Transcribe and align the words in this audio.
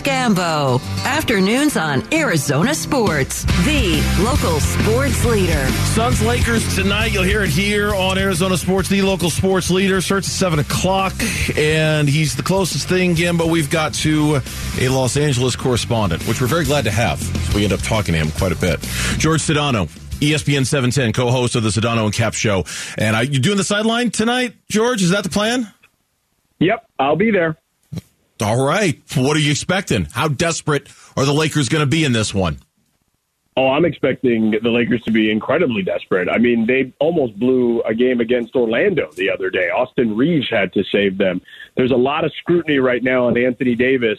Gambo. 0.00 0.80
Afternoons 1.04 1.76
on 1.76 2.02
Arizona 2.12 2.74
Sports, 2.74 3.44
the 3.64 4.02
local 4.22 4.60
sports 4.60 5.24
leader. 5.24 5.66
Suns 5.94 6.22
Lakers 6.22 6.74
tonight. 6.74 7.12
You'll 7.12 7.22
hear 7.22 7.42
it 7.42 7.50
here 7.50 7.94
on 7.94 8.18
Arizona 8.18 8.56
Sports, 8.56 8.88
the 8.88 9.02
local 9.02 9.30
sports 9.30 9.70
leader. 9.70 10.00
Starts 10.00 10.28
at 10.28 10.32
7 10.32 10.58
o'clock, 10.58 11.14
and 11.56 12.08
he's 12.08 12.36
the 12.36 12.42
closest 12.42 12.88
thing, 12.88 13.14
Gambo, 13.14 13.50
we've 13.50 13.70
got 13.70 13.94
to 13.94 14.40
a 14.80 14.88
Los 14.88 15.16
Angeles 15.16 15.56
correspondent, 15.56 16.26
which 16.26 16.40
we're 16.40 16.46
very 16.46 16.64
glad 16.64 16.84
to 16.84 16.90
have. 16.90 17.20
So 17.20 17.56
we 17.56 17.64
end 17.64 17.72
up 17.72 17.80
talking 17.80 18.12
to 18.14 18.18
him 18.18 18.30
quite 18.32 18.52
a 18.52 18.56
bit. 18.56 18.80
George 19.18 19.40
Sedano, 19.40 19.88
ESPN 20.20 20.66
710, 20.66 21.12
co-host 21.12 21.54
of 21.56 21.62
the 21.62 21.70
Sedano 21.70 22.04
and 22.04 22.12
Kap 22.12 22.34
Show. 22.34 22.64
And 22.98 23.16
are 23.16 23.24
you 23.24 23.38
doing 23.38 23.56
the 23.56 23.64
sideline 23.64 24.10
tonight, 24.10 24.54
George? 24.68 25.02
Is 25.02 25.10
that 25.10 25.24
the 25.24 25.30
plan? 25.30 25.72
Yep, 26.58 26.86
I'll 26.98 27.16
be 27.16 27.30
there. 27.30 27.56
All 28.40 28.64
right. 28.64 29.00
What 29.16 29.36
are 29.36 29.40
you 29.40 29.50
expecting? 29.50 30.06
How 30.12 30.28
desperate 30.28 30.88
are 31.16 31.24
the 31.24 31.32
Lakers 31.32 31.68
going 31.68 31.82
to 31.82 31.86
be 31.86 32.04
in 32.04 32.12
this 32.12 32.34
one? 32.34 32.58
Oh, 33.56 33.68
I'm 33.68 33.84
expecting 33.84 34.52
the 34.62 34.70
Lakers 34.70 35.02
to 35.02 35.10
be 35.10 35.30
incredibly 35.30 35.82
desperate. 35.82 36.28
I 36.28 36.38
mean, 36.38 36.66
they 36.66 36.94
almost 37.00 37.38
blew 37.38 37.82
a 37.82 37.94
game 37.94 38.20
against 38.20 38.54
Orlando 38.54 39.10
the 39.16 39.28
other 39.28 39.50
day. 39.50 39.68
Austin 39.68 40.16
Reaves 40.16 40.48
had 40.48 40.72
to 40.74 40.84
save 40.84 41.18
them. 41.18 41.42
There's 41.76 41.90
a 41.90 41.96
lot 41.96 42.24
of 42.24 42.32
scrutiny 42.38 42.78
right 42.78 43.02
now 43.02 43.26
on 43.26 43.36
Anthony 43.36 43.74
Davis, 43.74 44.18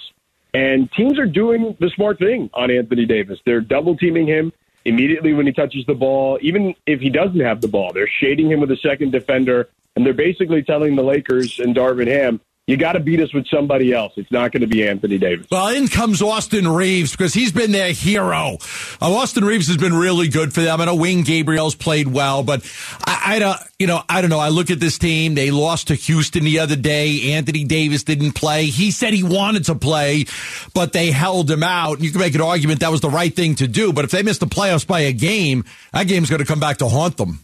and 0.53 0.91
teams 0.91 1.17
are 1.17 1.25
doing 1.25 1.75
the 1.79 1.89
smart 1.95 2.19
thing 2.19 2.49
on 2.53 2.69
Anthony 2.69 3.05
Davis. 3.05 3.39
They're 3.45 3.61
double 3.61 3.95
teaming 3.95 4.27
him 4.27 4.51
immediately 4.83 5.33
when 5.33 5.45
he 5.45 5.53
touches 5.53 5.85
the 5.85 5.95
ball, 5.95 6.37
even 6.41 6.75
if 6.85 6.99
he 6.99 7.09
doesn't 7.09 7.39
have 7.39 7.61
the 7.61 7.67
ball. 7.67 7.91
They're 7.93 8.09
shading 8.19 8.51
him 8.51 8.59
with 8.59 8.71
a 8.71 8.77
second 8.77 9.11
defender, 9.11 9.69
and 9.95 10.05
they're 10.05 10.13
basically 10.13 10.61
telling 10.61 10.95
the 10.95 11.03
Lakers 11.03 11.59
and 11.59 11.75
Darvin 11.75 12.07
Ham, 12.07 12.41
you 12.67 12.77
got 12.77 12.93
to 12.93 12.99
beat 12.99 13.19
us 13.19 13.33
with 13.33 13.47
somebody 13.47 13.91
else. 13.91 14.13
It's 14.15 14.31
not 14.31 14.51
going 14.51 14.61
to 14.61 14.67
be 14.67 14.87
Anthony 14.87 15.17
Davis. 15.17 15.47
Well, 15.51 15.69
in 15.69 15.87
comes 15.87 16.21
Austin 16.21 16.67
Reaves 16.67 17.11
because 17.11 17.33
he's 17.33 17.51
been 17.51 17.71
their 17.71 17.91
hero. 17.91 18.57
Uh, 19.01 19.13
Austin 19.13 19.43
Reaves 19.43 19.67
has 19.67 19.77
been 19.77 19.93
really 19.93 20.27
good 20.27 20.53
for 20.53 20.61
them. 20.61 20.79
I 20.79 20.85
know 20.85 20.95
Wenyen 20.95 21.25
Gabriel's 21.25 21.75
played 21.75 22.07
well, 22.07 22.43
but 22.43 22.63
I, 23.05 23.35
I 23.35 23.39
don't, 23.39 23.59
you 23.79 23.87
know, 23.87 24.01
I 24.07 24.21
don't 24.21 24.29
know. 24.29 24.39
I 24.39 24.49
look 24.49 24.69
at 24.69 24.79
this 24.79 24.99
team. 24.99 25.33
They 25.33 25.49
lost 25.49 25.87
to 25.87 25.95
Houston 25.95 26.43
the 26.43 26.59
other 26.59 26.75
day. 26.75 27.33
Anthony 27.33 27.63
Davis 27.63 28.03
didn't 28.03 28.33
play. 28.33 28.65
He 28.65 28.91
said 28.91 29.13
he 29.13 29.23
wanted 29.23 29.65
to 29.65 29.75
play, 29.75 30.25
but 30.73 30.93
they 30.93 31.11
held 31.11 31.49
him 31.49 31.63
out. 31.63 31.99
You 31.99 32.11
can 32.11 32.21
make 32.21 32.35
an 32.35 32.41
argument 32.41 32.81
that 32.81 32.91
was 32.91 33.01
the 33.01 33.09
right 33.09 33.35
thing 33.35 33.55
to 33.55 33.67
do. 33.67 33.91
But 33.91 34.05
if 34.05 34.11
they 34.11 34.21
miss 34.21 34.37
the 34.37 34.45
playoffs 34.45 34.85
by 34.85 35.01
a 35.01 35.13
game, 35.13 35.65
that 35.93 36.07
game's 36.07 36.29
going 36.29 36.41
to 36.41 36.45
come 36.45 36.59
back 36.59 36.77
to 36.77 36.87
haunt 36.87 37.17
them. 37.17 37.39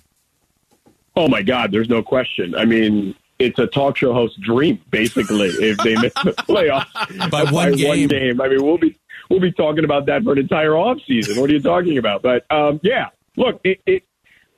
Oh 1.16 1.28
my 1.28 1.42
God, 1.42 1.72
there's 1.72 1.90
no 1.90 2.04
question. 2.04 2.54
I 2.54 2.66
mean, 2.66 3.16
it's 3.40 3.60
a 3.60 3.68
talk 3.68 3.98
show 3.98 4.14
host 4.14 4.40
dream, 4.42 4.82
basically, 4.90 5.50
if 5.50 5.78
they 5.78 5.96
miss 5.96 6.14
the 6.24 6.34
playoffs 6.48 7.30
by, 7.30 7.44
one, 7.44 7.72
by 7.72 7.72
game. 7.72 7.88
one 7.88 8.08
game. 8.08 8.42
I 8.42 8.48
mean, 8.48 8.64
we'll 8.64 8.78
be 8.78 8.98
we'll 9.30 9.40
be 9.40 9.52
talking 9.52 9.84
about 9.84 10.06
that 10.08 10.24
for 10.24 10.34
an 10.34 10.40
entire 10.40 10.76
off 10.76 10.98
season. 11.08 11.40
What 11.40 11.50
are 11.50 11.54
you 11.54 11.62
talking 11.62 11.98
about? 11.98 12.22
But 12.22 12.46
um, 12.52 12.80
yeah, 12.84 13.10
look, 13.36 13.62
it, 13.64 13.82
it, 13.86 14.04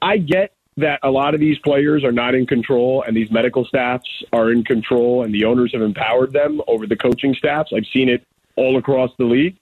I 0.02 0.18
get 0.18 0.54
that 0.78 1.00
a 1.04 1.12
lot 1.12 1.34
of 1.34 1.40
these 1.40 1.58
players 1.60 2.04
are 2.04 2.12
not 2.12 2.36
in 2.36 2.46
control, 2.46 3.04
and 3.06 3.16
these 3.16 3.30
medical 3.32 3.66
staffs 3.66 4.24
are 4.32 4.52
in 4.52 4.64
control, 4.64 5.24
and 5.24 5.34
the 5.34 5.44
owners 5.46 5.74
have 5.74 5.82
empowered 5.82 6.32
them 6.32 6.62
over 6.68 6.88
the 6.88 6.96
coaching 6.96 7.34
staffs. 7.34 7.72
I've 7.76 7.88
seen 7.94 8.10
it 8.10 8.26
all 8.56 8.78
across 8.78 9.12
the 9.18 9.26
league, 9.26 9.58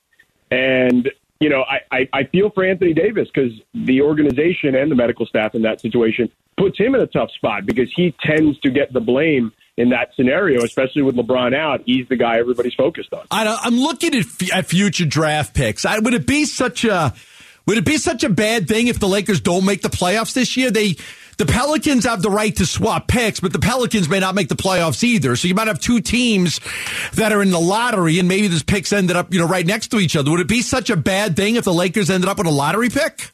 and 0.51 1.09
you 1.39 1.49
know, 1.49 1.63
I, 1.63 1.79
I, 1.95 2.09
I 2.13 2.23
feel 2.25 2.49
for 2.49 2.65
Anthony 2.65 2.93
Davis 2.93 3.27
because 3.33 3.51
the 3.73 4.01
organization 4.01 4.75
and 4.75 4.89
the 4.89 4.95
medical 4.95 5.25
staff 5.25 5.55
in 5.55 5.61
that 5.63 5.81
situation 5.81 6.31
puts 6.57 6.77
him 6.77 6.95
in 6.95 7.01
a 7.01 7.07
tough 7.07 7.29
spot 7.31 7.65
because 7.65 7.91
he 7.95 8.15
tends 8.23 8.59
to 8.59 8.71
get 8.71 8.91
the 8.91 8.99
blame 8.99 9.51
in 9.77 9.89
that 9.89 10.09
scenario, 10.15 10.63
especially 10.63 11.03
with 11.03 11.15
LeBron 11.15 11.55
out. 11.55 11.81
He's 11.85 12.07
the 12.07 12.15
guy 12.15 12.39
everybody's 12.39 12.73
focused 12.73 13.13
on. 13.13 13.27
I, 13.29 13.59
am 13.65 13.77
looking 13.77 14.15
at, 14.15 14.25
f- 14.25 14.53
at 14.53 14.65
future 14.65 15.05
draft 15.05 15.53
picks. 15.53 15.85
I, 15.85 15.99
would 15.99 16.15
it 16.15 16.25
be 16.25 16.45
such 16.45 16.83
a 16.83 17.13
would 17.67 17.77
it 17.77 17.85
be 17.85 17.97
such 17.97 18.23
a 18.23 18.29
bad 18.29 18.67
thing 18.67 18.87
if 18.87 18.99
the 18.99 19.07
Lakers 19.07 19.41
don't 19.41 19.65
make 19.65 19.81
the 19.81 19.89
playoffs 19.89 20.33
this 20.33 20.57
year? 20.57 20.71
They 20.71 20.95
the 21.37 21.45
Pelicans 21.45 22.05
have 22.05 22.23
the 22.23 22.31
right 22.31 22.55
to 22.55 22.65
swap 22.65 23.07
picks, 23.07 23.39
but 23.39 23.53
the 23.53 23.59
Pelicans 23.59 24.09
may 24.09 24.19
not 24.19 24.33
make 24.33 24.47
the 24.47 24.55
playoffs 24.55 25.03
either. 25.03 25.35
So 25.35 25.47
you 25.47 25.53
might 25.53 25.67
have 25.67 25.79
two 25.79 26.01
teams 26.01 26.59
that 27.13 27.31
are 27.31 27.43
in 27.43 27.51
the 27.51 27.59
lottery, 27.59 28.17
and 28.17 28.27
maybe 28.27 28.47
those 28.47 28.63
picks 28.63 28.91
ended 28.91 29.15
up, 29.15 29.31
you 29.31 29.39
know, 29.39 29.47
right 29.47 29.65
next 29.65 29.89
to 29.89 29.99
each 29.99 30.15
other. 30.15 30.31
Would 30.31 30.39
it 30.39 30.47
be 30.47 30.63
such 30.63 30.89
a 30.89 30.95
bad 30.95 31.35
thing 31.35 31.55
if 31.55 31.63
the 31.63 31.73
Lakers 31.73 32.09
ended 32.09 32.27
up 32.27 32.39
with 32.39 32.47
a 32.47 32.51
lottery 32.51 32.89
pick? 32.89 33.29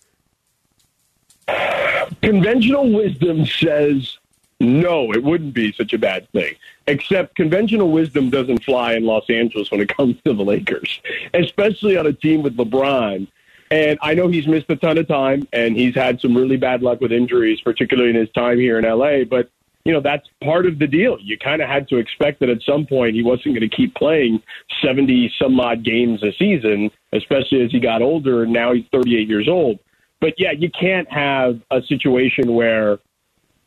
Conventional 2.22 2.92
wisdom 2.92 3.46
says 3.46 4.18
no, 4.60 5.12
it 5.12 5.24
wouldn't 5.24 5.54
be 5.54 5.74
such 5.74 5.94
a 5.94 5.98
bad 5.98 6.30
thing. 6.32 6.56
Except 6.88 7.36
conventional 7.36 7.92
wisdom 7.92 8.30
doesn't 8.30 8.64
fly 8.64 8.94
in 8.94 9.06
Los 9.06 9.30
Angeles 9.30 9.72
when 9.72 9.82
it 9.82 9.96
comes 9.96 10.16
to 10.26 10.34
the 10.34 10.44
Lakers, 10.44 11.02
especially 11.34 11.98
on 11.98 12.08
a 12.08 12.14
team 12.14 12.44
with 12.44 12.58
LeBron 12.58 13.28
and 13.74 13.98
I 14.04 14.14
know 14.14 14.28
he's 14.28 14.46
missed 14.46 14.70
a 14.70 14.76
ton 14.76 15.00
of 15.00 15.08
time 15.08 15.48
and 15.52 15.76
he's 15.76 15.96
had 15.96 16.22
some 16.22 16.38
really 16.38 16.58
bad 16.58 16.84
luck 16.84 17.02
with 17.02 17.12
injuries, 17.12 17.60
particularly 17.62 18.12
in 18.12 18.16
his 18.16 18.30
time 18.30 18.60
here 18.60 18.78
in 18.78 18.86
LA. 18.86 19.24
But, 19.24 19.50
you 19.84 19.92
know, 19.92 20.00
that's 20.00 20.28
part 20.44 20.68
of 20.68 20.78
the 20.78 20.86
deal. 20.86 21.18
You 21.20 21.40
kind 21.40 21.60
of 21.60 21.68
had 21.68 21.88
to 21.88 21.98
expect 21.98 22.40
that 22.42 22.50
at 22.50 22.62
some 22.62 22.86
point 22.86 23.16
he 23.16 23.24
wasn't 23.24 23.56
going 23.56 23.68
to 23.68 23.76
keep 23.76 23.96
playing 23.96 24.44
70 24.84 25.34
some 25.42 25.60
odd 25.60 25.84
games 25.84 26.22
a 26.22 26.32
season, 26.34 26.92
especially 27.14 27.64
as 27.64 27.72
he 27.72 27.80
got 27.80 28.04
older. 28.04 28.44
And 28.44 28.54
now 28.54 28.74
he's 28.74 28.86
38 28.92 29.28
years 29.28 29.50
old. 29.50 29.80
But 30.22 30.36
yeah, 30.38 30.52
you 30.52 30.70
can't 30.70 31.12
have 31.12 31.60
a 31.72 31.82
situation 31.82 32.54
where 32.54 33.00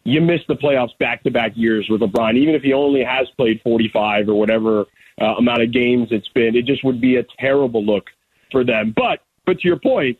you 0.04 0.20
miss 0.20 0.40
the 0.46 0.54
playoffs 0.54 0.96
back 0.98 1.24
to 1.24 1.32
back 1.32 1.50
years 1.56 1.88
with 1.90 2.00
LeBron, 2.00 2.36
even 2.36 2.54
if 2.54 2.62
he 2.62 2.72
only 2.72 3.02
has 3.02 3.26
played 3.36 3.60
45 3.62 4.28
or 4.28 4.34
whatever 4.36 4.84
uh, 5.20 5.34
amount 5.34 5.62
of 5.62 5.72
games 5.72 6.08
it's 6.12 6.28
been. 6.28 6.54
It 6.54 6.64
just 6.64 6.84
would 6.84 7.00
be 7.00 7.16
a 7.16 7.24
terrible 7.40 7.84
look 7.84 8.04
for 8.52 8.62
them. 8.62 8.94
But 8.96 9.20
but 9.46 9.60
to 9.60 9.68
your 9.68 9.78
point, 9.78 10.18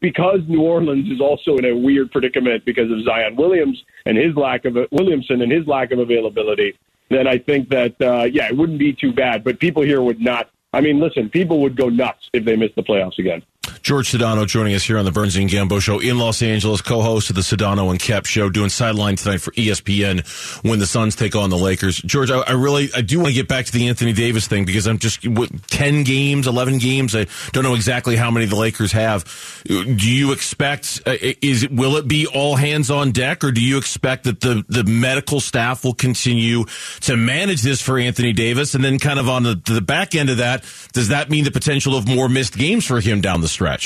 because 0.00 0.40
New 0.46 0.62
Orleans 0.62 1.10
is 1.10 1.20
also 1.20 1.56
in 1.56 1.64
a 1.64 1.76
weird 1.76 2.12
predicament 2.12 2.64
because 2.64 2.90
of 2.90 3.02
Zion 3.02 3.34
Williams 3.34 3.82
and 4.06 4.16
his 4.16 4.36
lack 4.36 4.64
of 4.64 4.76
Williamson 4.92 5.42
and 5.42 5.50
his 5.50 5.66
lack 5.66 5.90
of 5.90 5.98
availability, 5.98 6.78
then 7.08 7.26
I 7.26 7.38
think 7.38 7.68
that 7.70 8.00
uh, 8.00 8.24
yeah, 8.24 8.46
it 8.46 8.56
wouldn't 8.56 8.78
be 8.78 8.92
too 8.92 9.12
bad. 9.12 9.42
But 9.42 9.58
people 9.58 9.82
here 9.82 10.02
would 10.02 10.20
not. 10.20 10.50
I 10.72 10.80
mean, 10.82 11.00
listen, 11.00 11.30
people 11.30 11.60
would 11.62 11.76
go 11.76 11.88
nuts 11.88 12.28
if 12.32 12.44
they 12.44 12.54
missed 12.54 12.76
the 12.76 12.82
playoffs 12.82 13.18
again. 13.18 13.42
George 13.82 14.10
Sedano 14.10 14.46
joining 14.46 14.74
us 14.74 14.84
here 14.84 14.98
on 14.98 15.04
the 15.04 15.12
Burns 15.12 15.36
and 15.36 15.48
Gambo 15.48 15.80
Show 15.80 15.98
in 15.98 16.18
Los 16.18 16.42
Angeles, 16.42 16.80
co-host 16.80 17.30
of 17.30 17.36
the 17.36 17.42
Sedano 17.42 17.90
and 17.90 17.98
Kap 17.98 18.26
Show, 18.26 18.50
doing 18.50 18.68
sideline 18.68 19.16
tonight 19.16 19.40
for 19.40 19.50
ESPN 19.52 20.26
when 20.64 20.78
the 20.78 20.86
Suns 20.86 21.16
take 21.16 21.34
on 21.34 21.50
the 21.50 21.56
Lakers. 21.56 21.98
George, 21.98 22.30
I, 22.30 22.38
I 22.40 22.52
really, 22.52 22.90
I 22.94 23.00
do 23.00 23.18
want 23.18 23.28
to 23.28 23.34
get 23.34 23.48
back 23.48 23.66
to 23.66 23.72
the 23.72 23.88
Anthony 23.88 24.12
Davis 24.12 24.46
thing 24.46 24.64
because 24.64 24.86
I'm 24.86 24.98
just 24.98 25.26
what, 25.26 25.50
ten 25.68 26.04
games, 26.04 26.46
eleven 26.46 26.78
games. 26.78 27.14
I 27.14 27.26
don't 27.52 27.64
know 27.64 27.74
exactly 27.74 28.16
how 28.16 28.30
many 28.30 28.46
the 28.46 28.56
Lakers 28.56 28.92
have. 28.92 29.24
Do 29.64 30.10
you 30.10 30.32
expect 30.32 31.02
uh, 31.06 31.16
is 31.42 31.68
will 31.68 31.96
it 31.96 32.08
be 32.08 32.26
all 32.26 32.56
hands 32.56 32.90
on 32.90 33.12
deck, 33.12 33.44
or 33.44 33.50
do 33.52 33.62
you 33.62 33.78
expect 33.78 34.24
that 34.24 34.40
the 34.40 34.64
the 34.68 34.84
medical 34.84 35.40
staff 35.40 35.84
will 35.84 35.94
continue 35.94 36.64
to 37.00 37.16
manage 37.16 37.62
this 37.62 37.80
for 37.80 37.98
Anthony 37.98 38.32
Davis, 38.32 38.74
and 38.74 38.84
then 38.84 38.98
kind 38.98 39.18
of 39.18 39.28
on 39.28 39.42
the, 39.42 39.60
the 39.64 39.80
back 39.80 40.14
end 40.14 40.30
of 40.30 40.38
that, 40.38 40.64
does 40.92 41.08
that 41.08 41.30
mean 41.30 41.44
the 41.44 41.50
potential 41.50 41.96
of 41.96 42.06
more 42.08 42.28
missed 42.28 42.56
games 42.56 42.84
for 42.84 43.00
him 43.00 43.20
down 43.20 43.40
the 43.40 43.48
stretch? 43.48 43.77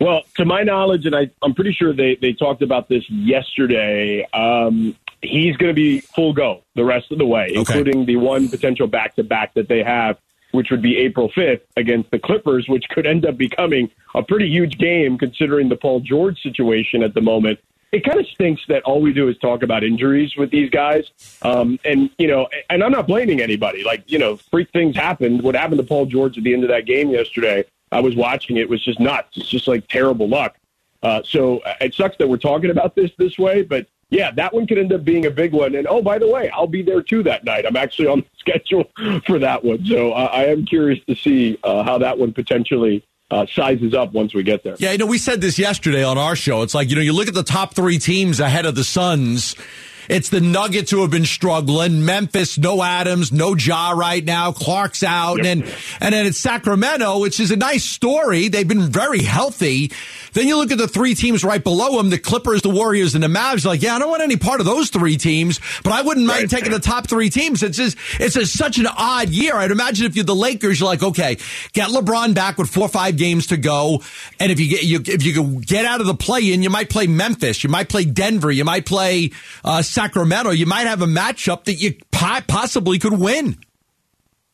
Well, 0.00 0.22
to 0.36 0.46
my 0.46 0.62
knowledge, 0.62 1.04
and 1.04 1.14
I, 1.14 1.30
I'm 1.42 1.54
pretty 1.54 1.72
sure 1.72 1.92
they, 1.92 2.16
they 2.20 2.32
talked 2.32 2.62
about 2.62 2.88
this 2.88 3.08
yesterday, 3.10 4.26
um, 4.32 4.96
he's 5.20 5.56
going 5.58 5.68
to 5.68 5.74
be 5.74 6.00
full 6.00 6.32
go 6.32 6.62
the 6.74 6.84
rest 6.84 7.12
of 7.12 7.18
the 7.18 7.26
way, 7.26 7.48
okay. 7.50 7.58
including 7.58 8.06
the 8.06 8.16
one 8.16 8.48
potential 8.48 8.86
back 8.86 9.16
to 9.16 9.22
back 9.24 9.52
that 9.54 9.68
they 9.68 9.82
have, 9.82 10.16
which 10.52 10.70
would 10.70 10.80
be 10.80 10.96
April 10.96 11.30
5th 11.30 11.60
against 11.76 12.10
the 12.10 12.18
Clippers, 12.18 12.66
which 12.66 12.88
could 12.88 13.06
end 13.06 13.26
up 13.26 13.36
becoming 13.36 13.90
a 14.14 14.22
pretty 14.22 14.48
huge 14.48 14.78
game 14.78 15.18
considering 15.18 15.68
the 15.68 15.76
Paul 15.76 16.00
George 16.00 16.40
situation 16.42 17.02
at 17.02 17.12
the 17.12 17.20
moment. 17.20 17.58
It 17.92 18.04
kind 18.04 18.20
of 18.20 18.26
stinks 18.28 18.62
that 18.68 18.84
all 18.84 19.02
we 19.02 19.12
do 19.12 19.28
is 19.28 19.36
talk 19.38 19.62
about 19.62 19.84
injuries 19.84 20.34
with 20.36 20.50
these 20.50 20.70
guys. 20.70 21.10
Um, 21.42 21.78
and, 21.84 22.08
you 22.18 22.28
know, 22.28 22.48
and 22.70 22.84
I'm 22.84 22.92
not 22.92 23.06
blaming 23.08 23.42
anybody. 23.42 23.82
Like, 23.82 24.04
you 24.06 24.18
know, 24.18 24.36
freak 24.36 24.70
things 24.70 24.94
happened. 24.96 25.42
What 25.42 25.56
happened 25.56 25.80
to 25.80 25.86
Paul 25.86 26.06
George 26.06 26.38
at 26.38 26.44
the 26.44 26.54
end 26.54 26.62
of 26.62 26.70
that 26.70 26.86
game 26.86 27.10
yesterday 27.10 27.64
I 27.92 28.00
was 28.00 28.14
watching 28.14 28.56
it, 28.56 28.68
was 28.68 28.82
just 28.84 29.00
nuts. 29.00 29.36
It's 29.36 29.48
just 29.48 29.66
like 29.66 29.88
terrible 29.88 30.28
luck. 30.28 30.56
Uh, 31.02 31.22
so 31.24 31.58
uh, 31.60 31.74
it 31.80 31.94
sucks 31.94 32.16
that 32.18 32.28
we're 32.28 32.36
talking 32.36 32.70
about 32.70 32.94
this 32.94 33.10
this 33.18 33.38
way, 33.38 33.62
but 33.62 33.86
yeah, 34.10 34.32
that 34.32 34.52
one 34.52 34.66
could 34.66 34.78
end 34.78 34.92
up 34.92 35.04
being 35.04 35.26
a 35.26 35.30
big 35.30 35.52
one. 35.52 35.74
And 35.74 35.86
oh, 35.86 36.02
by 36.02 36.18
the 36.18 36.28
way, 36.28 36.50
I'll 36.50 36.66
be 36.66 36.82
there 36.82 37.02
too 37.02 37.22
that 37.22 37.44
night. 37.44 37.64
I'm 37.64 37.76
actually 37.76 38.08
on 38.08 38.20
the 38.20 38.26
schedule 38.38 38.84
for 39.26 39.38
that 39.38 39.64
one, 39.64 39.84
so 39.86 40.12
uh, 40.12 40.28
I 40.32 40.46
am 40.46 40.66
curious 40.66 41.02
to 41.06 41.14
see 41.14 41.58
uh, 41.64 41.82
how 41.84 41.98
that 41.98 42.18
one 42.18 42.32
potentially 42.32 43.04
uh, 43.30 43.46
sizes 43.46 43.94
up 43.94 44.12
once 44.12 44.34
we 44.34 44.42
get 44.42 44.62
there. 44.62 44.76
Yeah, 44.78 44.92
you 44.92 44.98
know, 44.98 45.06
we 45.06 45.18
said 45.18 45.40
this 45.40 45.58
yesterday 45.58 46.02
on 46.02 46.18
our 46.18 46.36
show. 46.36 46.62
It's 46.62 46.74
like 46.74 46.90
you 46.90 46.96
know, 46.96 47.02
you 47.02 47.12
look 47.12 47.28
at 47.28 47.34
the 47.34 47.44
top 47.44 47.74
three 47.74 47.98
teams 47.98 48.40
ahead 48.40 48.66
of 48.66 48.74
the 48.74 48.84
Suns 48.84 49.54
It's 50.08 50.28
the 50.28 50.40
Nuggets 50.40 50.90
who 50.90 51.02
have 51.02 51.10
been 51.10 51.26
struggling. 51.26 52.04
Memphis, 52.04 52.58
no 52.58 52.82
Adams, 52.82 53.32
no 53.32 53.54
Ja 53.54 53.90
right 53.92 54.24
now. 54.24 54.52
Clarke's 54.52 55.02
out. 55.02 55.38
Yep. 55.38 55.46
And, 55.46 55.74
and 56.00 56.14
then 56.14 56.26
it's 56.26 56.38
Sacramento, 56.38 57.18
which 57.18 57.40
is 57.40 57.50
a 57.50 57.56
nice 57.56 57.84
story. 57.84 58.48
They've 58.48 58.66
been 58.66 58.90
very 58.90 59.22
healthy. 59.22 59.92
Then 60.32 60.46
you 60.46 60.56
look 60.56 60.70
at 60.70 60.78
the 60.78 60.88
three 60.88 61.14
teams 61.14 61.42
right 61.44 61.62
below 61.62 61.96
them, 61.96 62.10
the 62.10 62.18
Clippers, 62.18 62.62
the 62.62 62.70
Warriors, 62.70 63.14
and 63.14 63.22
the 63.22 63.28
Mavs. 63.28 63.64
Like, 63.64 63.82
yeah, 63.82 63.96
I 63.96 63.98
don't 63.98 64.10
want 64.10 64.22
any 64.22 64.36
part 64.36 64.60
of 64.60 64.66
those 64.66 64.90
three 64.90 65.16
teams, 65.16 65.60
but 65.82 65.92
I 65.92 66.02
wouldn't 66.02 66.26
mind 66.26 66.50
taking 66.50 66.70
the 66.70 66.78
top 66.78 67.08
three 67.08 67.30
teams. 67.30 67.62
It's 67.62 67.76
just, 67.76 67.96
it's 68.18 68.36
a, 68.36 68.46
such 68.46 68.78
an 68.78 68.86
odd 68.86 69.28
year. 69.30 69.54
I'd 69.54 69.70
imagine 69.70 70.06
if 70.06 70.16
you're 70.16 70.24
the 70.24 70.34
Lakers, 70.34 70.80
you're 70.80 70.88
like, 70.88 71.02
okay, 71.02 71.36
get 71.72 71.90
LeBron 71.90 72.34
back 72.34 72.58
with 72.58 72.70
four 72.70 72.84
or 72.84 72.88
five 72.88 73.16
games 73.16 73.48
to 73.48 73.56
go. 73.56 74.02
And 74.38 74.52
if 74.52 74.60
you 74.60 74.68
get, 74.68 74.84
you, 74.84 75.00
if 75.04 75.24
you 75.24 75.34
can 75.34 75.58
get 75.58 75.84
out 75.84 76.00
of 76.00 76.06
the 76.06 76.14
play 76.14 76.52
in, 76.52 76.62
you 76.62 76.70
might 76.70 76.90
play 76.90 77.06
Memphis, 77.06 77.64
you 77.64 77.70
might 77.70 77.88
play 77.88 78.04
Denver, 78.04 78.50
you 78.50 78.64
might 78.64 78.86
play, 78.86 79.32
uh, 79.64 79.82
Sacramento. 79.90 80.50
You 80.50 80.66
might 80.66 80.86
have 80.86 81.02
a 81.02 81.06
matchup 81.06 81.64
that 81.64 81.74
you 81.74 81.94
possibly 82.12 82.98
could 82.98 83.18
win. 83.18 83.58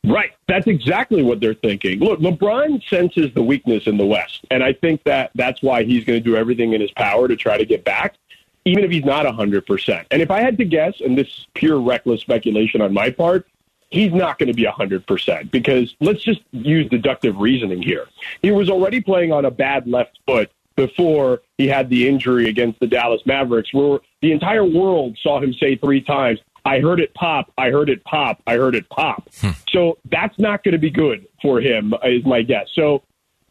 Right. 0.03 0.31
That's 0.47 0.67
exactly 0.67 1.21
what 1.21 1.39
they're 1.41 1.53
thinking. 1.53 1.99
Look, 1.99 2.19
LeBron 2.19 2.87
senses 2.87 3.33
the 3.33 3.43
weakness 3.43 3.87
in 3.87 3.97
the 3.97 4.05
West, 4.05 4.45
and 4.49 4.63
I 4.63 4.73
think 4.73 5.03
that 5.03 5.31
that's 5.35 5.61
why 5.61 5.83
he's 5.83 6.05
going 6.05 6.21
to 6.21 6.23
do 6.23 6.37
everything 6.37 6.73
in 6.73 6.81
his 6.81 6.91
power 6.91 7.27
to 7.27 7.35
try 7.35 7.57
to 7.57 7.65
get 7.65 7.83
back, 7.83 8.15
even 8.63 8.83
if 8.83 8.91
he's 8.91 9.03
not 9.03 9.25
100%. 9.25 10.05
And 10.11 10.21
if 10.21 10.31
I 10.31 10.39
had 10.39 10.57
to 10.59 10.65
guess, 10.65 11.01
and 11.01 11.17
this 11.17 11.27
is 11.27 11.47
pure 11.53 11.81
reckless 11.81 12.21
speculation 12.21 12.81
on 12.81 12.93
my 12.93 13.09
part, 13.09 13.47
he's 13.89 14.13
not 14.13 14.39
going 14.39 14.47
to 14.47 14.53
be 14.53 14.63
100% 14.65 15.51
because 15.51 15.95
let's 15.99 16.21
just 16.21 16.41
use 16.51 16.89
deductive 16.89 17.37
reasoning 17.37 17.81
here. 17.81 18.07
He 18.41 18.51
was 18.51 18.69
already 18.69 19.01
playing 19.01 19.31
on 19.31 19.45
a 19.45 19.51
bad 19.51 19.87
left 19.87 20.19
foot 20.25 20.51
before 20.77 21.41
he 21.57 21.67
had 21.67 21.89
the 21.89 22.07
injury 22.07 22.47
against 22.47 22.79
the 22.79 22.87
Dallas 22.87 23.21
Mavericks, 23.25 23.73
where 23.73 23.99
the 24.21 24.31
entire 24.31 24.63
world 24.63 25.17
saw 25.21 25.41
him 25.41 25.53
say 25.59 25.75
three 25.75 26.01
times, 26.01 26.39
I 26.63 26.79
heard 26.79 26.99
it 26.99 27.13
pop. 27.13 27.51
I 27.57 27.71
heard 27.71 27.89
it 27.89 28.03
pop. 28.05 28.41
I 28.47 28.55
heard 28.55 28.75
it 28.75 28.87
pop. 28.89 29.27
Hmm. 29.41 29.51
So 29.69 29.97
that's 30.09 30.37
not 30.39 30.63
going 30.63 30.73
to 30.73 30.79
be 30.79 30.89
good 30.89 31.27
for 31.41 31.59
him, 31.59 31.93
is 32.03 32.25
my 32.25 32.41
guess. 32.41 32.67
So 32.73 33.03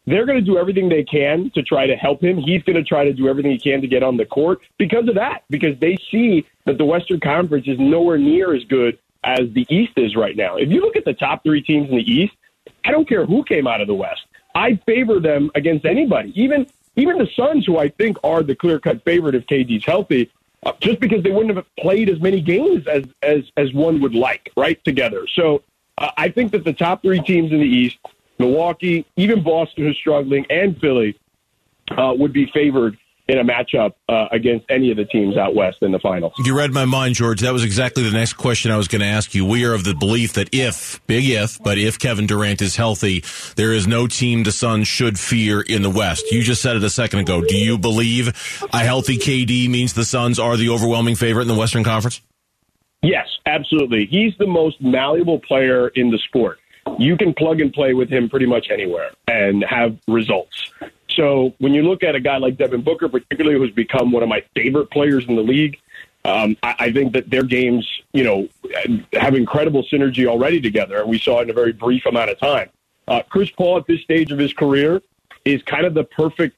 they're 0.05 0.25
going 0.25 0.39
to 0.39 0.45
do 0.45 0.57
everything 0.57 0.87
they 0.87 1.03
can 1.03 1.51
to 1.53 1.61
try 1.61 1.85
to 1.85 1.95
help 1.95 2.23
him. 2.23 2.37
He's 2.37 2.63
going 2.63 2.77
to 2.77 2.83
try 2.83 3.03
to 3.03 3.13
do 3.13 3.27
everything 3.27 3.51
he 3.51 3.59
can 3.59 3.81
to 3.81 3.87
get 3.87 4.03
on 4.03 4.17
the 4.17 4.25
court 4.25 4.59
because 4.77 5.09
of 5.09 5.15
that, 5.15 5.43
because 5.49 5.77
they 5.79 5.97
see 6.09 6.45
that 6.65 6.77
the 6.77 6.85
Western 6.85 7.19
Conference 7.19 7.67
is 7.67 7.77
nowhere 7.77 8.17
near 8.17 8.55
as 8.55 8.63
good 8.65 8.97
as 9.23 9.51
the 9.53 9.65
East 9.69 9.93
is 9.97 10.15
right 10.15 10.37
now. 10.37 10.55
If 10.55 10.69
you 10.69 10.79
look 10.79 10.95
at 10.95 11.03
the 11.03 11.13
top 11.13 11.43
three 11.43 11.61
teams 11.61 11.89
in 11.89 11.97
the 11.97 12.09
East, 12.09 12.33
I 12.85 12.91
don't 12.91 13.09
care 13.09 13.25
who 13.25 13.43
came 13.43 13.67
out 13.67 13.81
of 13.81 13.87
the 13.87 13.95
West. 13.95 14.21
I 14.55 14.79
favor 14.85 15.19
them 15.19 15.51
against 15.55 15.85
anybody, 15.85 16.31
even 16.41 16.67
even 16.97 17.17
the 17.17 17.29
Suns, 17.35 17.65
who 17.65 17.77
I 17.77 17.87
think 17.87 18.17
are 18.23 18.43
the 18.43 18.55
clear 18.55 18.79
cut 18.79 19.03
favorite 19.05 19.35
if 19.35 19.45
KD's 19.45 19.85
healthy 19.85 20.29
uh, 20.65 20.73
just 20.81 20.99
because 20.99 21.23
they 21.23 21.31
wouldn't 21.31 21.55
have 21.55 21.65
played 21.79 22.09
as 22.09 22.19
many 22.19 22.41
games 22.41 22.85
as 22.87 23.05
as 23.23 23.43
as 23.55 23.73
one 23.73 24.01
would 24.01 24.15
like, 24.15 24.51
right? 24.57 24.83
Together. 24.83 25.25
So 25.35 25.63
uh, 25.97 26.11
I 26.17 26.29
think 26.29 26.51
that 26.51 26.63
the 26.63 26.73
top 26.73 27.01
three 27.01 27.21
teams 27.21 27.51
in 27.51 27.59
the 27.59 27.65
East, 27.65 27.97
Milwaukee, 28.39 29.05
even 29.15 29.43
Boston, 29.43 29.85
who's 29.85 29.97
struggling, 29.97 30.45
and 30.49 30.77
Philly, 30.79 31.17
uh, 31.91 32.13
would 32.17 32.33
be 32.33 32.47
favored 32.47 32.97
in 33.27 33.39
a 33.39 33.43
matchup 33.43 33.93
uh, 34.07 34.27
against 34.31 34.65
any 34.69 34.89
of 34.91 34.97
the 34.97 35.05
teams 35.05 35.37
out 35.37 35.53
west 35.53 35.77
in 35.81 35.91
the 35.91 35.99
finals. 35.99 36.33
You 36.39 36.57
read 36.57 36.71
my 36.71 36.85
mind, 36.85 37.15
George. 37.15 37.41
That 37.41 37.53
was 37.53 37.63
exactly 37.63 38.03
the 38.03 38.11
next 38.11 38.33
question 38.33 38.71
I 38.71 38.77
was 38.77 38.87
going 38.87 39.01
to 39.01 39.07
ask 39.07 39.35
you. 39.35 39.45
We 39.45 39.65
are 39.65 39.73
of 39.73 39.83
the 39.83 39.93
belief 39.93 40.33
that 40.33 40.49
if, 40.53 41.05
big 41.07 41.25
if, 41.29 41.61
but 41.61 41.77
if 41.77 41.99
Kevin 41.99 42.27
Durant 42.27 42.61
is 42.61 42.75
healthy, 42.75 43.23
there 43.55 43.73
is 43.73 43.87
no 43.87 44.07
team 44.07 44.43
the 44.43 44.51
Suns 44.51 44.87
should 44.87 45.19
fear 45.19 45.61
in 45.61 45.81
the 45.81 45.89
West. 45.89 46.31
You 46.31 46.41
just 46.41 46.61
said 46.61 46.75
it 46.75 46.83
a 46.83 46.89
second 46.89 47.19
ago. 47.19 47.41
Do 47.41 47.57
you 47.57 47.77
believe 47.77 48.29
a 48.73 48.79
healthy 48.79 49.17
KD 49.17 49.69
means 49.69 49.93
the 49.93 50.05
Suns 50.05 50.39
are 50.39 50.55
the 50.55 50.69
overwhelming 50.69 51.15
favorite 51.15 51.43
in 51.43 51.47
the 51.49 51.55
Western 51.55 51.83
Conference? 51.83 52.21
Yes, 53.03 53.27
absolutely. 53.45 54.05
He's 54.05 54.33
the 54.39 54.47
most 54.47 54.81
malleable 54.81 55.39
player 55.39 55.89
in 55.89 56.09
the 56.09 56.17
sport. 56.17 56.59
You 56.97 57.17
can 57.17 57.33
plug 57.33 57.59
and 57.61 57.71
play 57.73 57.93
with 57.93 58.09
him 58.09 58.29
pretty 58.29 58.45
much 58.45 58.67
anywhere 58.71 59.11
and 59.27 59.63
have 59.69 59.97
results. 60.07 60.71
So 61.17 61.55
when 61.57 61.73
you 61.73 61.81
look 61.81 62.03
at 62.03 62.15
a 62.15 62.19
guy 62.19 62.37
like 62.37 62.57
Devin 62.57 62.83
Booker, 62.83 63.09
particularly 63.09 63.57
who's 63.57 63.71
become 63.71 64.11
one 64.11 64.23
of 64.23 64.29
my 64.29 64.43
favorite 64.55 64.91
players 64.91 65.25
in 65.27 65.35
the 65.35 65.41
league, 65.41 65.77
um, 66.23 66.55
I, 66.61 66.75
I 66.79 66.91
think 66.91 67.13
that 67.13 67.29
their 67.29 67.43
games, 67.43 67.87
you 68.13 68.23
know, 68.23 68.47
have 69.13 69.33
incredible 69.33 69.83
synergy 69.91 70.27
already 70.27 70.61
together, 70.61 71.01
and 71.01 71.09
we 71.09 71.17
saw 71.17 71.39
it 71.39 71.43
in 71.43 71.49
a 71.49 71.53
very 71.53 71.73
brief 71.73 72.05
amount 72.05 72.29
of 72.29 72.39
time. 72.39 72.69
Uh, 73.07 73.23
Chris 73.29 73.49
Paul 73.49 73.77
at 73.77 73.87
this 73.87 74.01
stage 74.01 74.31
of 74.31 74.37
his 74.37 74.53
career 74.53 75.01
is 75.43 75.61
kind 75.63 75.85
of 75.85 75.93
the 75.95 76.03
perfect. 76.03 76.55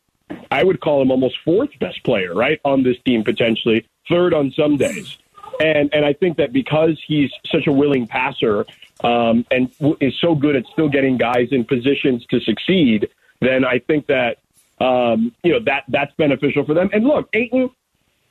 I 0.51 0.63
would 0.63 0.81
call 0.81 1.01
him 1.01 1.09
almost 1.09 1.38
fourth 1.45 1.69
best 1.79 2.03
player, 2.03 2.33
right, 2.33 2.59
on 2.65 2.83
this 2.83 2.97
team 3.06 3.23
potentially, 3.23 3.88
third 4.09 4.33
on 4.33 4.51
some 4.51 4.77
days. 4.77 5.17
And 5.59 5.89
and 5.94 6.06
I 6.06 6.13
think 6.13 6.38
that 6.38 6.51
because 6.51 7.01
he's 7.06 7.31
such 7.51 7.67
a 7.67 7.71
willing 7.71 8.07
passer 8.07 8.65
um, 9.03 9.45
and 9.51 9.71
w- 9.79 9.97
is 10.00 10.13
so 10.19 10.35
good 10.35 10.56
at 10.56 10.65
still 10.73 10.89
getting 10.89 11.17
guys 11.17 11.50
in 11.51 11.63
positions 11.65 12.25
to 12.27 12.39
succeed, 12.39 13.09
then 13.41 13.65
I 13.65 13.79
think 13.79 14.07
that 14.07 14.38
um, 14.79 15.33
you 15.43 15.51
know 15.51 15.59
that 15.65 15.83
that's 15.87 16.13
beneficial 16.15 16.65
for 16.65 16.73
them. 16.73 16.89
And 16.93 17.05
look, 17.05 17.29
Ayton, 17.33 17.69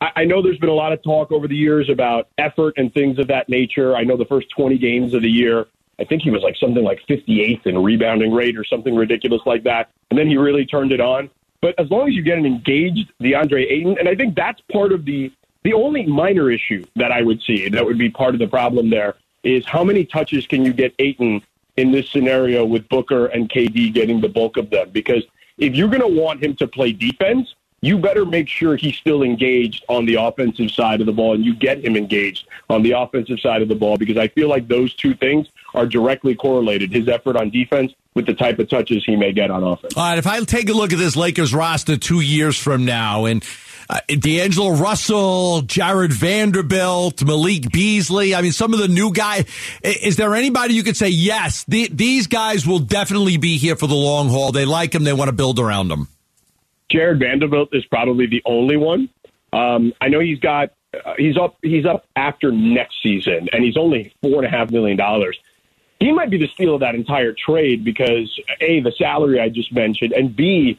I, 0.01 0.11
I 0.17 0.25
know 0.25 0.43
there's 0.43 0.59
been 0.59 0.71
a 0.71 0.75
lot 0.75 0.93
of 0.93 1.03
talk 1.03 1.33
over 1.33 1.49
the 1.49 1.57
years 1.57 1.89
about 1.89 2.29
effort 2.39 2.75
and 2.77 2.93
things 2.93 3.19
of 3.19 3.29
that 3.29 3.49
nature. 3.49 3.97
I 3.97 4.05
know 4.05 4.17
the 4.17 4.25
first 4.25 4.49
20 4.51 4.79
games 4.79 5.15
of 5.15 5.23
the 5.23 5.31
year, 5.31 5.67
I 5.99 6.05
think 6.05 6.23
he 6.23 6.31
was 6.31 6.43
like 6.43 6.57
something 6.57 6.85
like 6.85 7.01
58th 7.09 7.67
in 7.67 7.83
rebounding 7.83 8.33
rate 8.33 8.57
or 8.57 8.65
something 8.65 8.95
ridiculous 8.95 9.43
like 9.47 9.65
that, 9.65 9.91
and 10.11 10.19
then 10.19 10.29
he 10.29 10.37
really 10.37 10.65
turned 10.65 10.93
it 10.93 11.01
on. 11.01 11.31
But 11.61 11.75
as 11.79 11.91
long 11.91 12.09
as 12.09 12.15
you 12.15 12.23
get 12.23 12.39
an 12.39 12.47
engaged 12.47 13.13
DeAndre 13.21 13.71
Ayton, 13.71 13.99
and 13.99 14.09
I 14.09 14.15
think 14.15 14.37
that's 14.37 14.61
part 14.73 14.93
of 14.93 15.05
the 15.05 15.33
the 15.65 15.73
only 15.75 16.07
minor 16.07 16.51
issue 16.51 16.85
that 16.97 17.11
I 17.11 17.23
would 17.23 17.43
see 17.43 17.69
that 17.69 17.85
would 17.85 17.99
be 17.99 18.09
part 18.09 18.35
of 18.35 18.39
the 18.39 18.47
problem 18.47 18.91
there 18.91 19.17
is 19.43 19.67
how 19.67 19.83
many 19.83 20.05
touches 20.05 20.47
can 20.47 20.65
you 20.65 20.73
get 20.73 20.95
Ayton 20.99 21.43
in 21.77 21.91
this 21.91 22.09
scenario 22.11 22.65
with 22.65 22.89
Booker 22.89 23.27
and 23.27 23.49
KD 23.49 23.93
getting 23.93 24.21
the 24.21 24.29
bulk 24.29 24.57
of 24.57 24.71
them? 24.71 24.91
Because 24.91 25.25
if 25.59 25.75
you're 25.75 25.89
going 25.89 26.01
to 26.01 26.21
want 26.21 26.43
him 26.43 26.57
to 26.57 26.67
play 26.67 26.93
defense, 26.93 27.55
you 27.81 27.99
better 27.99 28.25
make 28.25 28.49
sure 28.49 28.77
he's 28.77 28.97
still 28.97 29.23
engaged 29.23 29.85
on 29.89 30.05
the 30.05 30.15
offensive 30.15 30.71
side 30.71 31.01
of 31.01 31.07
the 31.07 31.13
ball 31.13 31.35
and 31.35 31.45
you 31.45 31.55
get 31.55 31.85
him 31.85 31.97
engaged 31.97 32.49
on 32.69 32.83
the 32.83 32.93
offensive 32.93 33.39
side 33.41 33.63
of 33.63 33.69
the 33.69 33.75
ball 33.75 33.97
because 33.97 34.17
I 34.17 34.29
feel 34.29 34.49
like 34.49 34.67
those 34.67 34.95
two 34.95 35.15
things 35.15 35.47
are 35.75 35.87
directly 35.87 36.35
correlated 36.35 36.93
his 36.93 37.09
effort 37.09 37.37
on 37.37 37.51
defense 37.51 37.93
with 38.15 38.27
the 38.27 38.35
type 38.35 38.59
of 38.59 38.69
touches 38.69 39.05
he 39.05 39.15
may 39.15 39.33
get 39.33 39.51
on 39.51 39.63
offense. 39.63 39.97
All 39.97 40.03
right, 40.03 40.19
if 40.19 40.27
I 40.27 40.43
take 40.43 40.69
a 40.69 40.73
look 40.73 40.93
at 40.93 40.99
this 40.99 41.15
Lakers 41.15 41.55
roster 41.55 41.97
two 41.97 42.21
years 42.21 42.59
from 42.59 42.85
now 42.85 43.27
and 43.27 43.45
uh, 43.91 44.01
D'Angelo 44.09 44.71
Russell, 44.71 45.63
Jarred 45.63 46.13
Vanderbilt, 46.13 47.25
Malik 47.25 47.71
Beasley. 47.73 48.35
I 48.35 48.43
mean, 48.43 48.53
some 48.53 48.75
of 48.75 48.81
the 48.81 48.89
new 48.89 49.13
guy. 49.13 49.45
Is 49.83 50.17
there 50.17 50.35
anybody 50.35 50.75
you 50.75 50.83
could 50.83 50.97
say, 50.97 51.09
yes, 51.09 51.65
the, 51.65 51.89
these 51.93 52.27
guys 52.27 52.67
will 52.67 52.81
definitely 52.81 53.39
be 53.39 53.57
here 53.57 53.77
for 53.77 53.87
the 53.87 53.95
long 53.95 54.29
haul? 54.29 54.53
They 54.53 54.67
like 54.67 54.93
them. 54.93 55.05
They 55.05 55.13
want 55.13 55.29
to 55.29 55.35
build 55.35 55.59
around 55.59 55.89
them. 55.89 56.09
Jarred 56.91 57.19
Vanderbilt 57.19 57.71
is 57.73 57.85
probably 57.87 58.27
the 58.27 58.43
only 58.45 58.77
one. 58.77 59.09
Um, 59.53 59.93
I 60.01 60.09
know 60.09 60.21
he's 60.21 60.39
got 60.39 60.73
uh, 60.95 61.15
he's 61.17 61.37
up 61.37 61.57
he's 61.63 61.87
up 61.87 62.07
after 62.17 62.51
next 62.51 62.97
season, 63.03 63.49
and 63.53 63.65
he's 63.65 63.77
only 63.77 64.15
four 64.23 64.43
and 64.43 64.47
a 64.47 64.51
half 64.51 64.71
million 64.71 64.97
dollars. 64.97 65.39
He 66.01 66.13
might 66.13 66.31
be 66.31 66.39
the 66.39 66.49
steal 66.49 66.75
of 66.75 66.81
that 66.81 66.95
entire 66.95 67.35
trade 67.35 67.85
because 67.85 68.39
a 68.61 68.81
the 68.81 68.93
salary 68.97 69.41
I 69.41 69.49
just 69.49 69.73
mentioned, 69.73 70.13
and 70.13 70.35
b 70.35 70.79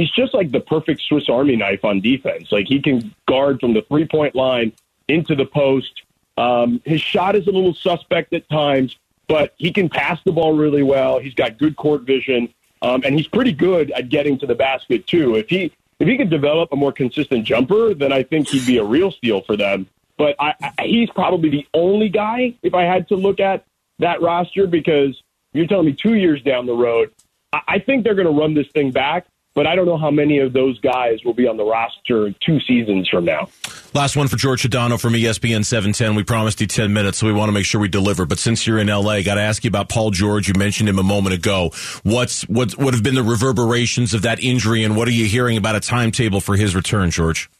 he's 0.00 0.10
just 0.10 0.32
like 0.32 0.50
the 0.50 0.60
perfect 0.60 1.02
Swiss 1.02 1.28
Army 1.28 1.56
knife 1.56 1.84
on 1.84 2.00
defense. 2.00 2.50
Like 2.50 2.66
he 2.66 2.80
can 2.80 3.14
guard 3.28 3.60
from 3.60 3.74
the 3.74 3.82
three 3.82 4.06
point 4.06 4.34
line 4.34 4.72
into 5.08 5.34
the 5.34 5.44
post. 5.44 6.02
Um, 6.38 6.80
his 6.84 7.02
shot 7.02 7.36
is 7.36 7.46
a 7.46 7.50
little 7.50 7.74
suspect 7.74 8.32
at 8.32 8.48
times, 8.48 8.96
but 9.28 9.54
he 9.58 9.72
can 9.72 9.88
pass 9.88 10.18
the 10.24 10.32
ball 10.32 10.56
really 10.56 10.82
well. 10.82 11.18
He's 11.18 11.34
got 11.34 11.58
good 11.58 11.76
court 11.76 12.02
vision, 12.02 12.52
um, 12.80 13.02
and 13.04 13.14
he's 13.14 13.28
pretty 13.28 13.52
good 13.52 13.90
at 13.90 14.08
getting 14.08 14.38
to 14.38 14.46
the 14.46 14.54
basket 14.54 15.06
too. 15.06 15.34
If 15.34 15.50
he 15.50 15.72
if 15.98 16.08
he 16.08 16.16
could 16.16 16.30
develop 16.30 16.72
a 16.72 16.76
more 16.76 16.92
consistent 16.92 17.44
jumper, 17.44 17.92
then 17.92 18.10
I 18.10 18.22
think 18.22 18.48
he'd 18.48 18.66
be 18.66 18.78
a 18.78 18.84
real 18.84 19.10
steal 19.10 19.42
for 19.42 19.56
them. 19.56 19.86
But 20.16 20.34
I, 20.38 20.54
I, 20.78 20.86
he's 20.86 21.10
probably 21.10 21.50
the 21.50 21.66
only 21.74 22.08
guy 22.08 22.54
if 22.62 22.72
I 22.74 22.84
had 22.84 23.08
to 23.08 23.16
look 23.16 23.38
at 23.38 23.66
that 23.98 24.22
roster 24.22 24.66
because 24.66 25.22
you're 25.52 25.66
telling 25.66 25.86
me 25.86 25.92
two 25.92 26.14
years 26.14 26.42
down 26.42 26.64
the 26.64 26.74
road, 26.74 27.10
I, 27.52 27.60
I 27.68 27.78
think 27.80 28.04
they're 28.04 28.14
going 28.14 28.26
to 28.26 28.32
run 28.32 28.54
this 28.54 28.68
thing 28.68 28.92
back 28.92 29.26
but 29.54 29.66
I 29.66 29.74
don't 29.74 29.86
know 29.86 29.98
how 29.98 30.10
many 30.10 30.38
of 30.38 30.52
those 30.52 30.78
guys 30.80 31.18
will 31.24 31.34
be 31.34 31.46
on 31.46 31.56
the 31.56 31.64
roster 31.64 32.32
two 32.44 32.60
seasons 32.60 33.08
from 33.08 33.24
now. 33.24 33.48
Last 33.94 34.16
one 34.16 34.28
for 34.28 34.36
George 34.36 34.62
Sedano 34.62 35.00
from 35.00 35.14
ESPN 35.14 35.64
710. 35.64 36.14
We 36.14 36.22
promised 36.22 36.60
you 36.60 36.66
10 36.66 36.92
minutes, 36.92 37.18
so 37.18 37.26
we 37.26 37.32
want 37.32 37.48
to 37.48 37.52
make 37.52 37.64
sure 37.64 37.80
we 37.80 37.88
deliver. 37.88 38.26
But 38.26 38.38
since 38.38 38.66
you're 38.66 38.78
in 38.78 38.86
LA, 38.86 39.22
got 39.22 39.34
to 39.34 39.40
ask 39.40 39.64
you 39.64 39.68
about 39.68 39.88
Paul 39.88 40.10
George. 40.12 40.48
You 40.48 40.54
mentioned 40.56 40.88
him 40.88 40.98
a 40.98 41.02
moment 41.02 41.34
ago. 41.34 41.70
What's 42.02 42.42
what 42.42 42.76
would 42.78 42.94
have 42.94 43.02
been 43.02 43.14
the 43.14 43.22
reverberations 43.22 44.14
of 44.14 44.22
that 44.22 44.42
injury, 44.42 44.84
and 44.84 44.96
what 44.96 45.08
are 45.08 45.12
you 45.12 45.26
hearing 45.26 45.56
about 45.56 45.74
a 45.74 45.80
timetable 45.80 46.40
for 46.40 46.56
his 46.56 46.74
return, 46.74 47.10
George? 47.10 47.50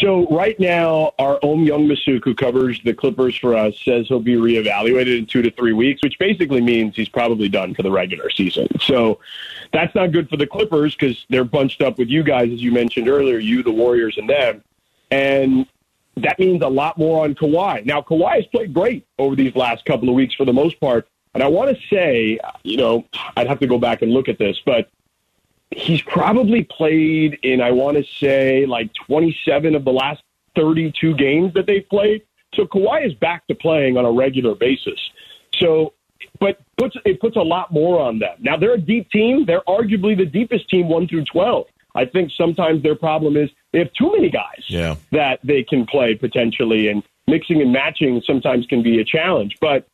So 0.00 0.26
right 0.28 0.58
now, 0.58 1.12
our 1.18 1.38
Ohm 1.42 1.64
Youngmisuk, 1.64 2.24
who 2.24 2.34
covers 2.34 2.80
the 2.84 2.92
Clippers 2.92 3.36
for 3.36 3.54
us, 3.54 3.74
says 3.84 4.08
he'll 4.08 4.20
be 4.20 4.34
reevaluated 4.34 5.18
in 5.18 5.26
two 5.26 5.42
to 5.42 5.50
three 5.52 5.72
weeks, 5.72 6.02
which 6.02 6.18
basically 6.18 6.60
means 6.60 6.96
he's 6.96 7.08
probably 7.08 7.48
done 7.48 7.74
for 7.74 7.82
the 7.82 7.90
regular 7.90 8.28
season. 8.30 8.66
So 8.80 9.20
that's 9.72 9.94
not 9.94 10.10
good 10.10 10.28
for 10.28 10.36
the 10.36 10.46
Clippers 10.46 10.96
because 10.96 11.24
they're 11.30 11.44
bunched 11.44 11.82
up 11.82 11.98
with 11.98 12.08
you 12.08 12.24
guys, 12.24 12.50
as 12.52 12.60
you 12.62 12.72
mentioned 12.72 13.08
earlier, 13.08 13.38
you, 13.38 13.62
the 13.62 13.70
Warriors, 13.70 14.18
and 14.18 14.28
them. 14.28 14.64
And 15.10 15.66
that 16.16 16.38
means 16.38 16.62
a 16.62 16.68
lot 16.68 16.98
more 16.98 17.24
on 17.24 17.34
Kawhi. 17.34 17.84
Now, 17.84 18.00
Kawhi 18.00 18.36
has 18.36 18.46
played 18.46 18.74
great 18.74 19.06
over 19.18 19.36
these 19.36 19.54
last 19.54 19.84
couple 19.84 20.08
of 20.08 20.14
weeks 20.14 20.34
for 20.34 20.44
the 20.44 20.52
most 20.52 20.80
part. 20.80 21.06
And 21.34 21.42
I 21.42 21.46
want 21.46 21.70
to 21.70 21.86
say, 21.88 22.38
you 22.62 22.76
know, 22.76 23.04
I'd 23.36 23.46
have 23.46 23.60
to 23.60 23.66
go 23.66 23.78
back 23.78 24.02
and 24.02 24.12
look 24.12 24.28
at 24.28 24.38
this, 24.38 24.60
but 24.66 24.90
he's 25.76 26.02
probably 26.02 26.64
played 26.64 27.38
in, 27.42 27.60
I 27.60 27.70
want 27.70 27.96
to 27.96 28.04
say, 28.18 28.66
like 28.66 28.92
27 29.06 29.74
of 29.74 29.84
the 29.84 29.92
last 29.92 30.22
32 30.56 31.14
games 31.16 31.54
that 31.54 31.66
they've 31.66 31.88
played. 31.88 32.22
So 32.54 32.64
Kawhi 32.66 33.06
is 33.06 33.14
back 33.14 33.46
to 33.48 33.54
playing 33.54 33.96
on 33.96 34.04
a 34.04 34.12
regular 34.12 34.54
basis. 34.54 34.98
So, 35.56 35.94
but 36.40 36.58
puts 36.76 36.96
it 37.04 37.20
puts 37.20 37.36
a 37.36 37.42
lot 37.42 37.72
more 37.72 38.00
on 38.00 38.18
them. 38.18 38.36
Now 38.40 38.56
they're 38.56 38.74
a 38.74 38.80
deep 38.80 39.10
team. 39.10 39.44
They're 39.46 39.62
arguably 39.62 40.16
the 40.16 40.26
deepest 40.26 40.68
team, 40.68 40.88
one 40.88 41.08
through 41.08 41.24
12. 41.24 41.66
I 41.94 42.04
think 42.06 42.30
sometimes 42.36 42.82
their 42.82 42.94
problem 42.94 43.36
is 43.36 43.50
they 43.72 43.80
have 43.80 43.92
too 43.92 44.12
many 44.12 44.30
guys 44.30 44.64
yeah. 44.68 44.96
that 45.10 45.40
they 45.44 45.62
can 45.62 45.86
play 45.86 46.14
potentially, 46.14 46.88
and 46.88 47.02
mixing 47.26 47.60
and 47.60 47.72
matching 47.72 48.22
sometimes 48.26 48.66
can 48.66 48.82
be 48.82 49.00
a 49.00 49.04
challenge. 49.04 49.56
But 49.60 49.86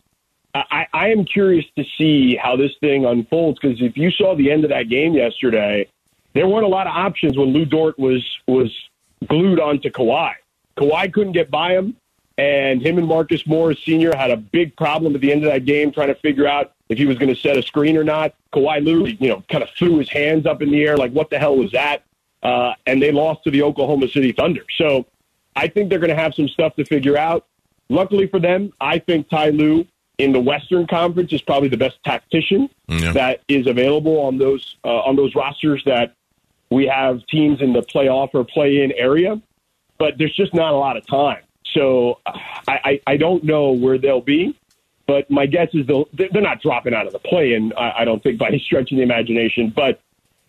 I, 0.55 0.87
I 0.93 1.09
am 1.11 1.25
curious 1.25 1.67
to 1.77 1.85
see 1.97 2.37
how 2.37 2.57
this 2.57 2.73
thing 2.81 3.05
unfolds 3.05 3.59
because 3.61 3.81
if 3.81 3.97
you 3.97 4.11
saw 4.11 4.35
the 4.35 4.51
end 4.51 4.65
of 4.65 4.71
that 4.71 4.89
game 4.89 5.15
yesterday, 5.15 5.89
there 6.35 6.49
weren't 6.49 6.65
a 6.65 6.69
lot 6.69 6.87
of 6.87 6.95
options 6.95 7.37
when 7.37 7.49
Lu 7.49 7.65
Dort 7.65 7.99
was 7.99 8.25
was 8.47 8.73
glued 9.27 9.61
onto 9.61 9.91
Kawhi. 9.91 10.33
Kawhi 10.77 11.13
couldn't 11.13 11.33
get 11.33 11.51
by 11.51 11.73
him, 11.73 11.97
and 12.39 12.81
him 12.81 12.99
and 12.99 13.07
Marcus 13.07 13.47
Morris 13.47 13.79
Sr. 13.85 14.17
had 14.17 14.31
a 14.31 14.37
big 14.37 14.77
problem 14.77 15.15
at 15.15 15.21
the 15.21 15.33
end 15.33 15.45
of 15.45 15.51
that 15.51 15.65
game 15.65 15.93
trying 15.93 16.09
to 16.09 16.15
figure 16.15 16.47
out 16.47 16.73
if 16.89 16.97
he 16.97 17.05
was 17.05 17.19
going 17.19 17.35
to 17.35 17.39
set 17.39 17.57
a 17.57 17.63
screen 17.63 17.97
or 17.97 18.05
not. 18.05 18.35
Kawhi 18.53 18.83
literally, 18.83 19.19
you 19.21 19.29
know, 19.29 19.43
kind 19.51 19.63
of 19.63 19.71
threw 19.71 19.99
his 19.99 20.09
hands 20.09 20.47
up 20.47 20.63
in 20.63 20.71
the 20.71 20.83
air 20.83 20.97
like, 20.97 21.13
"What 21.13 21.31
the 21.31 21.39
hell 21.39 21.57
was 21.57 21.73
that?" 21.73 22.05
Uh, 22.43 22.73
and 22.87 23.03
they 23.03 23.13
lost 23.13 23.45
to 23.45 23.51
the 23.51 23.63
Oklahoma 23.63 24.09
City 24.09 24.33
Thunder. 24.33 24.65
So 24.77 25.05
I 25.57 25.69
think 25.69 25.91
they're 25.91 25.99
going 25.99 26.15
to 26.15 26.23
have 26.23 26.35
some 26.35 26.49
stuff 26.49 26.77
to 26.77 26.85
figure 26.85 27.19
out. 27.19 27.47
Luckily 27.91 28.27
for 28.27 28.39
them, 28.39 28.73
I 28.81 28.99
think 28.99 29.29
Ty 29.29 29.51
Lue 29.51 29.87
in 30.19 30.33
the 30.33 30.41
Western 30.41 30.87
Conference 30.87 31.33
is 31.33 31.41
probably 31.41 31.69
the 31.69 31.77
best 31.77 32.03
tactician 32.05 32.69
Yeah. 32.89 33.13
that 33.13 33.41
is 33.49 33.67
available 33.67 34.21
on 34.21 34.39
those 34.39 34.77
uh, 34.85 34.89
on 35.01 35.17
those 35.17 35.35
rosters 35.35 35.83
that 35.87 36.15
we 36.71 36.87
have 36.87 37.25
teams 37.27 37.63
in 37.63 37.73
the 37.73 37.83
playoff 37.83 38.31
or 38.35 38.45
play 38.45 38.83
in 38.83 38.93
area. 38.93 39.41
But 39.99 40.19
there's 40.19 40.35
just 40.35 40.55
not 40.55 40.73
a 40.73 40.77
lot 40.77 40.97
of 40.97 41.07
time, 41.07 41.43
so 41.75 42.21
I, 42.27 42.79
I, 42.85 43.01
I 43.07 43.17
don't 43.17 43.43
know 43.43 43.73
where 43.73 43.99
they'll 43.99 44.21
be. 44.21 44.57
But 45.07 45.31
my 45.31 45.47
guess 45.47 45.69
is 45.73 45.87
they'll 45.87 46.09
they're 46.13 46.43
not 46.43 46.61
dropping 46.61 46.95
out 46.95 47.07
of 47.07 47.13
the 47.13 47.19
play 47.19 47.55
in. 47.55 47.73
I, 47.77 48.01
I 48.01 48.05
don't 48.05 48.23
think 48.23 48.39
by 48.39 48.49
any 48.49 48.59
stretch 48.59 48.93
of 48.93 48.97
the 48.99 49.03
imagination, 49.03 49.73
but 49.75 50.01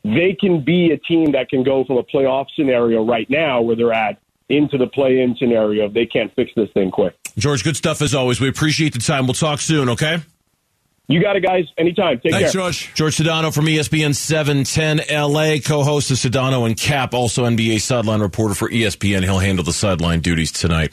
they 0.03 0.33
can 0.33 0.61
be 0.63 0.91
a 0.91 0.97
team 0.97 1.31
that 1.31 1.49
can 1.49 1.63
go 1.63 1.83
from 1.83 1.97
a 1.97 2.03
playoff 2.03 2.47
scenario 2.55 3.03
right 3.03 3.29
now 3.29 3.61
where 3.61 3.75
they're 3.75 3.93
at 3.93 4.19
into 4.49 4.77
the 4.77 4.87
play 4.87 5.21
in 5.21 5.35
scenario 5.35 5.85
if 5.85 5.93
they 5.93 6.05
can't 6.05 6.33
fix 6.35 6.51
this 6.55 6.69
thing 6.71 6.89
quick. 6.91 7.15
George, 7.39 7.63
good 7.63 7.77
stuff 7.77 8.01
as 8.01 8.13
always. 8.13 8.39
We 8.39 8.49
appreciate 8.49 8.93
the 8.93 8.99
time. 8.99 9.25
We'll 9.25 9.33
talk 9.33 9.59
soon, 9.59 9.89
okay? 9.89 10.19
You 11.07 11.19
got 11.19 11.35
it, 11.35 11.41
guys. 11.41 11.65
Anytime. 11.75 12.19
Take 12.19 12.33
Thanks, 12.33 12.51
care. 12.51 12.61
George. 12.61 12.93
George 12.93 13.17
Sedano 13.17 13.53
from 13.53 13.65
ESPN 13.65 14.15
710 14.15 15.07
LA, 15.09 15.57
co-host 15.59 16.11
of 16.11 16.17
Sedano 16.17 16.67
and 16.67 16.77
Kap, 16.77 17.15
also 17.15 17.45
NBA 17.45 17.81
sideline 17.81 18.21
reporter 18.21 18.53
for 18.53 18.69
ESPN. 18.69 19.23
He'll 19.23 19.39
handle 19.39 19.65
the 19.65 19.73
sideline 19.73 20.19
duties 20.19 20.51
tonight. 20.51 20.91